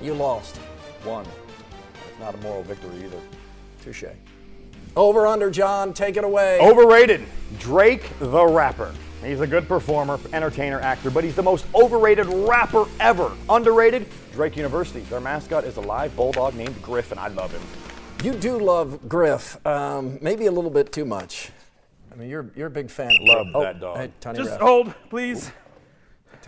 You 0.03 0.15
lost. 0.15 0.59
Won. 1.05 1.25
It's 2.09 2.21
not 2.21 2.35
a 2.35 2.39
moral 2.39 2.63
victory 2.63 3.05
either. 3.05 3.21
Touche. 3.83 4.05
Over 4.97 5.27
under, 5.27 5.51
John. 5.51 5.93
Take 5.93 6.17
it 6.17 6.25
away. 6.25 6.59
Overrated. 6.61 7.25
Drake 7.59 8.11
the 8.19 8.45
rapper. 8.45 8.93
He's 9.25 9.41
a 9.41 9.47
good 9.47 9.67
performer, 9.67 10.19
entertainer, 10.33 10.81
actor, 10.81 11.11
but 11.11 11.25
he's 11.25 11.35
the 11.35 11.43
most 11.43 11.67
overrated 11.75 12.27
rapper 12.27 12.87
ever. 13.01 13.33
Underrated. 13.49 14.07
Drake 14.33 14.57
University. 14.57 15.01
Their 15.01 15.21
mascot 15.21 15.65
is 15.65 15.77
a 15.77 15.81
live 15.81 16.15
bulldog 16.15 16.55
named 16.55 16.81
Griff, 16.83 17.11
and 17.11 17.19
I 17.19 17.27
love 17.29 17.51
him. 17.51 17.63
You 18.25 18.33
do 18.33 18.59
love 18.59 19.09
Griff, 19.09 19.65
um, 19.67 20.19
maybe 20.23 20.47
a 20.47 20.53
little 20.53 20.71
bit 20.71 20.93
too 20.93 21.05
much. 21.05 21.51
I 22.13 22.17
mean, 22.17 22.29
you're 22.29 22.51
you're 22.57 22.67
a 22.69 22.71
big 22.71 22.91
fan. 22.91 23.07
Of 23.11 23.17
Love 23.23 23.47
Griff. 23.53 23.63
that 23.65 23.81
dog. 23.81 23.97
Hey, 23.97 24.11
Tiny 24.21 24.39
Just 24.39 24.51
Ref. 24.53 24.61
hold, 24.61 24.95
please. 25.11 25.51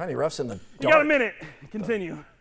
Tiny 0.00 0.14
Ref's 0.14 0.40
in 0.40 0.48
the 0.48 0.54
You 0.54 0.60
dark. 0.88 0.94
got 0.94 1.00
a 1.02 1.04
minute. 1.04 1.34
Continue. 1.70 2.24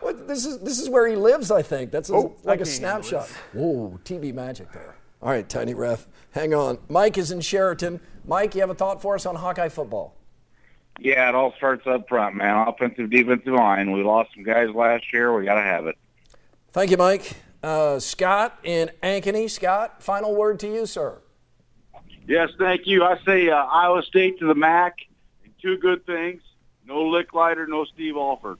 What, 0.00 0.26
this 0.26 0.46
is 0.46 0.58
this 0.60 0.80
is 0.80 0.88
where 0.88 1.06
he 1.06 1.14
lives, 1.14 1.50
I 1.50 1.60
think. 1.62 1.90
That's 1.92 2.08
a, 2.08 2.14
Oh, 2.14 2.34
like 2.42 2.60
a 2.62 2.64
snapshot. 2.64 3.28
Whoa, 3.52 4.00
TV 4.02 4.32
magic 4.34 4.72
there. 4.72 4.96
All 5.20 5.28
right, 5.28 5.46
Tiny 5.48 5.74
Ref, 5.74 6.08
hang 6.32 6.54
on. 6.54 6.78
Mike 6.88 7.18
is 7.18 7.30
in 7.30 7.40
Sheraton. 7.42 8.00
Mike, 8.24 8.54
you 8.54 8.62
have 8.62 8.70
a 8.70 8.74
thought 8.74 9.00
for 9.02 9.14
us 9.14 9.26
on 9.26 9.34
Hawkeye 9.36 9.68
football? 9.68 10.16
Yeah, 10.98 11.28
it 11.28 11.34
all 11.34 11.52
starts 11.58 11.86
up 11.86 12.08
front, 12.08 12.34
man. 12.34 12.66
Offensive, 12.66 13.10
defensive 13.10 13.52
line. 13.52 13.92
We 13.92 14.02
lost 14.02 14.30
some 14.34 14.42
guys 14.42 14.70
last 14.74 15.12
year. 15.12 15.36
We 15.36 15.44
got 15.44 15.56
to 15.56 15.62
have 15.62 15.86
it. 15.86 15.96
Thank 16.72 16.90
you, 16.90 16.96
Mike. 16.96 17.32
Uh, 17.62 17.98
Scott 18.00 18.58
in 18.64 18.90
Ankeny. 19.02 19.48
Scott, 19.50 20.02
final 20.02 20.34
word 20.34 20.58
to 20.60 20.66
you, 20.66 20.86
sir. 20.86 21.18
Yes, 22.26 22.48
thank 22.58 22.86
you. 22.86 23.04
I 23.04 23.18
say 23.24 23.50
uh, 23.50 23.56
Iowa 23.56 24.02
State 24.02 24.38
to 24.40 24.46
the 24.46 24.54
MAC. 24.54 24.96
And 25.62 25.76
two 25.76 25.80
good 25.80 26.04
things: 26.06 26.42
no 26.86 26.96
Lickliter, 27.04 27.66
no 27.68 27.84
Steve 27.94 28.16
Alford. 28.16 28.58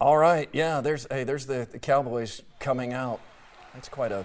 All 0.00 0.16
right, 0.18 0.48
yeah. 0.52 0.80
There's 0.80 1.06
hey, 1.10 1.24
there's 1.24 1.46
the, 1.46 1.66
the 1.70 1.78
Cowboys 1.78 2.42
coming 2.60 2.92
out. 2.92 3.20
That's 3.74 3.88
quite 3.88 4.12
a. 4.12 4.24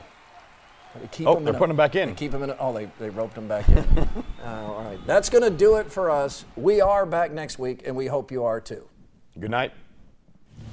they 0.99 1.07
Keep 1.07 1.27
Oh, 1.27 1.35
them 1.35 1.43
they're 1.45 1.51
in 1.53 1.55
a- 1.55 1.59
putting 1.59 1.69
them 1.69 1.77
back 1.77 1.95
in. 1.95 2.09
they 2.09 2.15
Keep 2.15 2.31
them 2.31 2.43
in. 2.43 2.49
A, 2.49 2.57
oh, 2.59 2.73
they, 2.73 2.89
they 2.99 3.09
roped 3.09 3.35
them 3.35 3.47
back 3.47 3.67
in. 3.69 3.77
uh, 3.77 4.05
all 4.45 4.83
right, 4.83 4.99
that's 5.05 5.29
going 5.29 5.43
to 5.43 5.49
do 5.49 5.75
it 5.77 5.91
for 5.91 6.09
us. 6.11 6.45
We 6.55 6.81
are 6.81 7.05
back 7.05 7.31
next 7.31 7.57
week, 7.59 7.83
and 7.85 7.95
we 7.95 8.07
hope 8.07 8.31
you 8.31 8.43
are 8.43 8.59
too. 8.59 8.87
Good 9.39 9.51
night. 9.51 9.71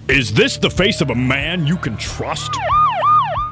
Is 0.08 0.32
this 0.34 0.56
the 0.56 0.70
face 0.70 1.00
of 1.00 1.10
a 1.10 1.14
man 1.14 1.66
you 1.66 1.76
can 1.76 1.96
trust? 1.96 2.50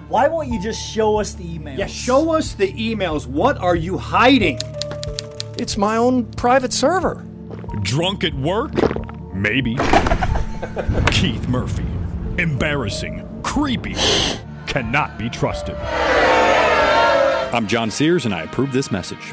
Why 0.08 0.28
won't 0.28 0.48
you 0.48 0.60
just 0.62 0.80
show 0.92 1.18
us 1.18 1.34
the 1.34 1.44
emails? 1.44 1.78
Yeah, 1.78 1.86
show 1.86 2.32
us 2.34 2.54
the 2.54 2.72
emails. 2.72 3.26
What 3.26 3.58
are 3.58 3.74
you 3.76 3.98
hiding? 3.98 4.58
It's 5.58 5.78
my 5.78 5.96
own 5.96 6.26
private 6.32 6.72
server. 6.72 7.24
Drunk 7.80 8.24
at 8.24 8.34
work? 8.34 8.72
Maybe. 9.32 9.76
Keith 11.10 11.48
Murphy. 11.48 11.86
Embarrassing. 12.36 13.40
Creepy. 13.42 13.94
Cannot 14.66 15.18
be 15.18 15.30
trusted. 15.30 15.76
I'm 15.76 17.66
John 17.66 17.90
Sears, 17.90 18.26
and 18.26 18.34
I 18.34 18.42
approve 18.42 18.72
this 18.72 18.90
message. 18.90 19.32